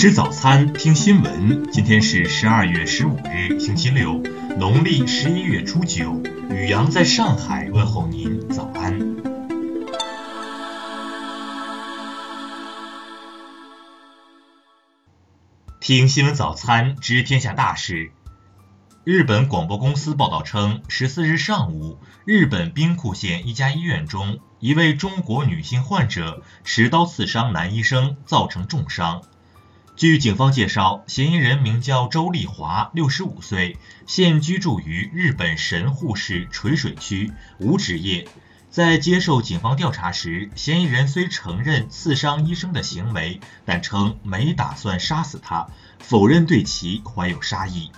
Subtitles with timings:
[0.00, 1.72] 吃早餐，听新闻。
[1.72, 4.22] 今天是十二月十五日，星期六，
[4.56, 6.22] 农历十一月初九。
[6.50, 8.96] 雨阳在上海问候您，早安。
[15.80, 18.12] 听新闻早餐，知天下大事。
[19.02, 29.22] 日本广播公司报道称，十四日上午，日本兵库县一家医院中，一位中国女性患者持刀刺伤男医生，造成重伤。
[29.98, 38.28] 据警方介绍，嫌疑人名叫周丽华，六十五岁，现居住于日本神户市垂水区，无职业。
[38.70, 45.66] 在接受警方调查时，嫌疑人虽承认刺伤医生的行为，但称没打算杀死他，
[45.98, 47.90] 否认对其怀有杀意。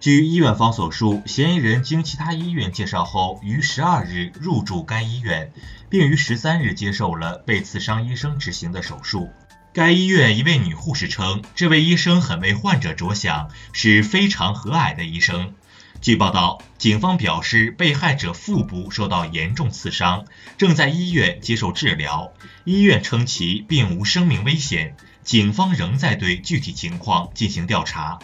[0.00, 5.52] 据医院方所述，嫌疑人经其他医院介绍后，于十二日入住该医院，
[5.88, 9.30] 并于十三日接受了被刺伤医生执行的手术。
[9.74, 15.54] 该医院一位女护士称，这位医生很为患者着想，是非常和蔼的医生。
[16.02, 20.26] 据报道，警方表示，被害者腹部受到严重刺伤，
[20.58, 22.34] 正在医院接受治疗。
[22.64, 28.18] 医院称其并无生命危险，警方仍在对具体情况进行调查。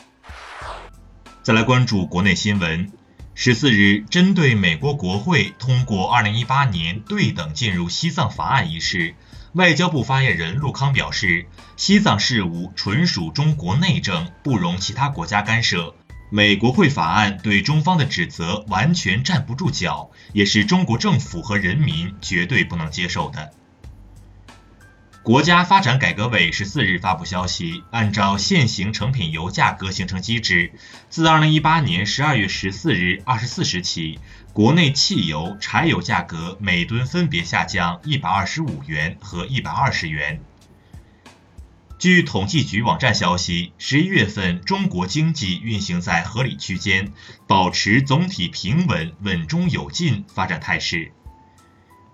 [1.43, 2.93] 再来关注国内新闻。
[3.35, 9.15] 十四日，针对美国国会通过二零一八年对等进入西藏法案一事，
[9.59, 15.97] 外交部发言人陆康表示，西藏事务纯属中国内政，不容其他国家干涉。
[16.31, 23.53] 美国会法案对中方的指责完全站不住脚，也是中国政府和人民绝对不能接受的。
[25.29, 30.73] 国家发展改革委十四日发布消息，按照现行成品油价格形成机制，
[31.11, 34.19] 自二零一八年十二月十四日二十四时起，
[34.55, 40.41] 国内汽油、柴油价格每吨分别下降一百二十五元和一百二十元。
[41.99, 47.13] 据统计局网站消息，十一月份中国经济运行在合理区间，
[47.47, 51.13] 保持总体平稳、稳中有进发展态势。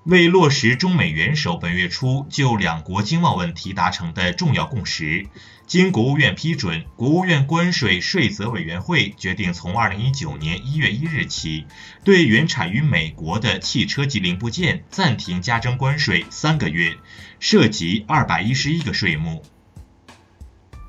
[0.04, 5.28] 为落实中美元首本月初就两国经贸问题达成的重要共识，
[5.66, 11.64] 经国务院批准，国务院关税税则委员会决定从二零一九年一月一日起，
[12.04, 16.98] 对原产于美国的汽车及零部件暂停加征关税三个月，
[17.40, 19.42] 涉及二百一十一个税目。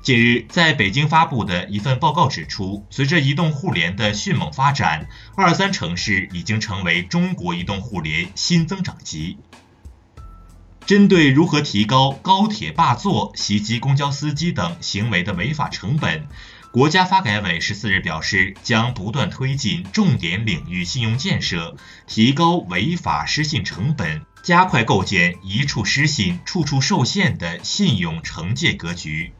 [0.06, 9.36] 近日，在北京发布的一份报告指出，随着移动互联的迅猛发展，二三城市已经成为中国移动互联新增长极。
[10.86, 16.28] 针对如何提高高铁霸座、袭击公交司机等行为的违法成本，
[16.70, 29.32] 国家发改委十四日表示，将不断推进重点领域信用建设，提高违法失信成本，加快构建一处失信、处处受限的信用惩戒格局。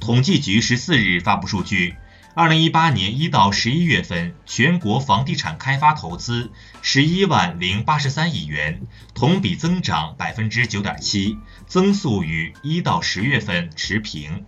[0.00, 1.96] 统计局十四日发布数据，
[2.34, 6.50] 二零一八年一到十一月份，全国房地产开发投资
[6.82, 8.82] 十一万零八十三亿元，
[9.14, 14.44] 同比增长百分之九点七，增速与一到十月份持平。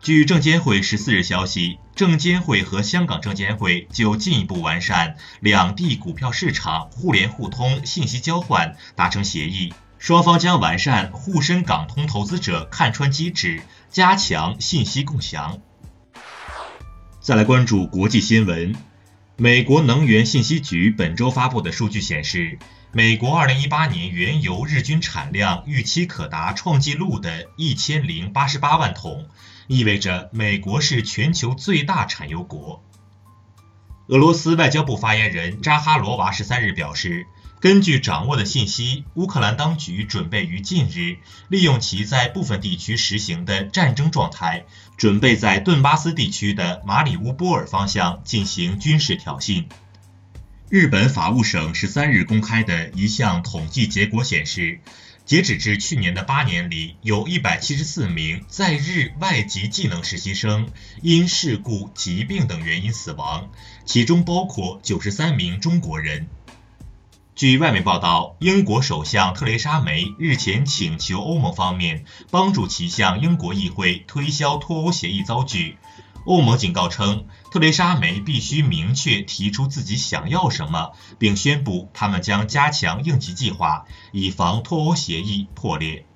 [0.00, 9.74] 据证监会十四日消息，证监会和香港证监会就进一步完善两地股票市场互联互通信息交换达成协议。
[9.98, 15.58] 双方将完善沪深港通投资者看穿机制，加强信息共享。
[17.20, 18.76] 再来关注国际新闻，
[19.36, 22.58] 美国能源信息局本周发布的数据显示，
[22.92, 29.26] 美国2018年原油日均产量预期可达创纪录的一千零八十八万桶，
[29.66, 32.82] 意味着美国是全球最大产油国。
[34.06, 37.26] 俄罗斯外交部发言人扎哈罗娃十三日表示。
[37.60, 41.16] 根据掌握的信息，乌克兰当局准备于近日
[41.48, 44.64] 利用其在部分地区实行的战争状态，
[44.96, 49.64] 准备在顿巴斯地区的马里乌波尔方向进行军事挑衅。
[50.68, 54.78] 日本法务省十三日公开的一项统计结果显示，
[55.24, 60.68] 截止至去年的八年里，有一百七十四名在日外籍技能实习生
[61.02, 63.50] 因事故、疾病等原因死亡，
[63.84, 66.28] 其中包括九十三名中国人。
[67.38, 75.78] 据外媒报道，英国首相特蕾莎梅日前请求欧盟方面帮助其向英国议会推销脱欧协议遭拒。
[76.26, 80.90] 欧盟警告称，特蕾莎梅必须明确提出自己想要什么，
[81.20, 86.06] 并宣布他们将加强应急计划，以防脱欧协议破裂。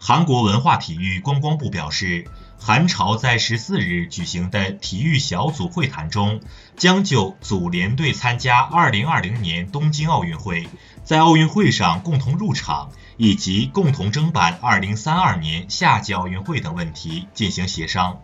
[0.00, 2.26] 韩国文化体育观光部表示，
[2.60, 6.40] 韩朝在十四日举行的体育小组会谈中，
[6.76, 10.68] 将就组联队参加二零二零年东京奥运会，
[11.02, 18.20] 在奥运会上共同入场，以及共同争办二零三二年夏季奥运会等问题进行协商。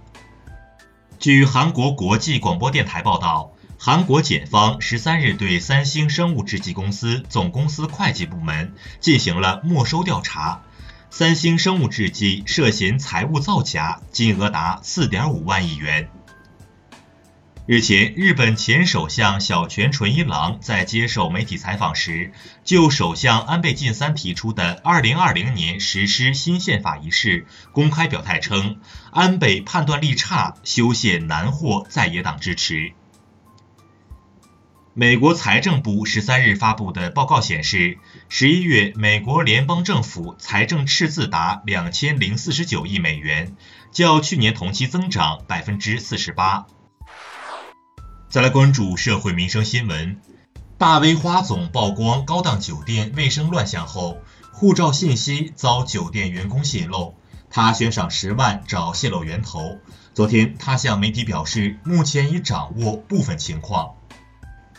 [1.18, 10.60] 据韩国国际广播电台报道，韩国检方十三日对三星生物制剂公司总公司会计部门进行了没收调查。
[11.16, 16.08] 三星生物制剂涉嫌财务造假，金额达四点五万亿元。
[17.66, 22.32] 日前，日本前首相小泉纯一郎在接受媒体采访时，
[22.64, 28.80] 就首相安倍晋三提出的二零二零年实施新宪法一事公开表态称，
[29.12, 32.92] 安倍判断力差，修宪难获在野党支持。
[34.96, 37.98] 美国财政部十三日发布的报告显示，
[38.28, 43.56] 十一月美国联邦政府财政赤字达两千零四十九亿美元，
[43.90, 46.66] 较去年同期增长百分之四十八。
[48.28, 50.20] 再来关注社会民生新闻，
[50.78, 54.18] 大 V 花总曝光高档酒店卫生乱象后，
[54.52, 57.16] 护照信息遭酒店员工泄露，
[57.50, 59.78] 他悬赏十万找泄露源头。
[60.14, 63.96] 昨天，他向媒体表示，目前已掌握部分情况。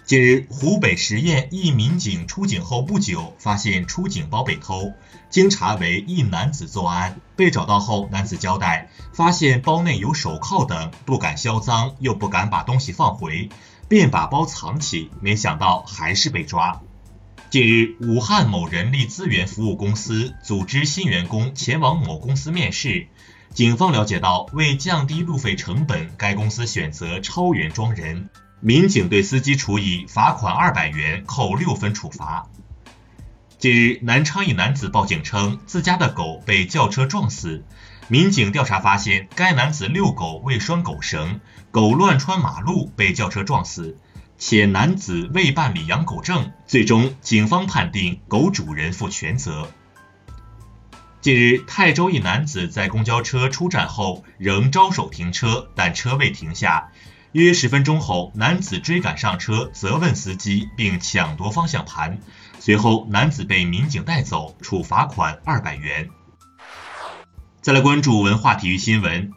[0.05, 4.93] 近日，湖北十堰一民警出警后不久，发现出警包被偷，
[5.31, 7.19] 经查为一男子作案。
[7.35, 13.49] 被找到后，男子交代，发现包内有手铐等，不敢销赃，又不敢把东西放回，
[13.89, 15.09] 便把包藏起。
[15.21, 16.81] 没想到还是被抓。
[17.49, 23.07] 近日，武汉某人力资源服务公司组织新员工前往某公司面试，
[23.55, 28.29] 警方了解到，为降低路费成本，该公司选择超员装人。
[28.65, 32.47] 民警对司机处以罚款二百元、扣六分处罚。
[33.59, 37.63] 近日，南昌一男子报警称自家的狗被轿车撞死。
[38.07, 43.99] 民警调查发现，该男子遛狗未拴狗绳，狗乱穿马路被轿车撞死，
[44.39, 46.51] 且男子未办理养狗证。
[46.65, 49.69] 最终，警方判定狗主人负全责。
[51.21, 56.89] 近日，泰州一男子在公交车出站后仍招手停车，但车未停下。
[57.43, 62.19] 约十分钟后，男子追赶上车，责问司机，并抢夺方向盘。
[62.61, 66.07] 随后，男子被民警带走，处罚款二百元。
[67.59, 69.33] 再来关注文化体育新闻。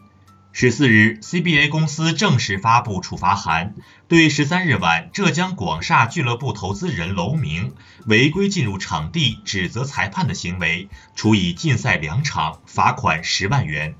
[0.53, 3.75] 十四日，CBA 公司正式发布处罚函，
[4.07, 7.73] 对十三日晚浙江广厦俱乐部投资人楼明
[8.05, 10.87] 违规进入场地指责裁判的行为，
[11.17, 13.95] 处以禁赛两场，罚款十万元。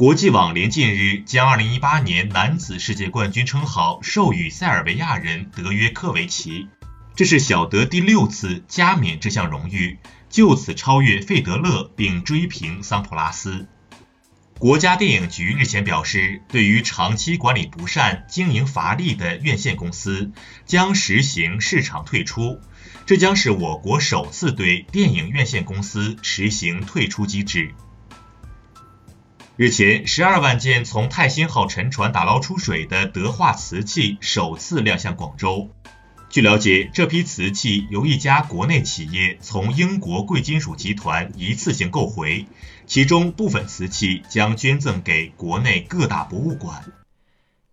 [0.00, 6.68] 国际网联近日将2018年男子世界冠军称号授予塞尔维亚人德约科维奇，
[7.14, 9.98] 这是小德第六次加冕这项荣誉，
[10.30, 13.68] 就此超越费德勒并追平桑普拉斯。
[14.58, 20.32] 国家电影局日前表示，对于长期管理不善、经营乏力的院线公司，
[20.64, 22.58] 将实行市场退出，
[23.04, 27.74] 这将是我国首次对电影院线公司实行退出机制。
[29.60, 35.68] 日前，十二万件从泰兴号沉船打捞出水的德化瓷器首次亮相广州。
[36.30, 42.46] 据了解，这批瓷器由一家国内企业从英国贵金属集团一次性购回，
[42.86, 46.82] 其中部分瓷器将捐赠给国内各大博物馆。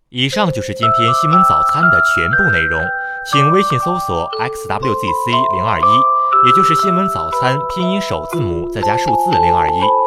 [0.09, 2.81] 以上就是今天新闻早餐的全部内容，
[3.31, 5.83] 请微信搜索 xwzc 零二一，
[6.47, 10.06] 也就是新闻早餐拼音首字母再加数字零二一。